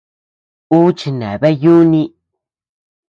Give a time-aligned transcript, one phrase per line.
[0.75, 2.03] Uu chineabea yúni.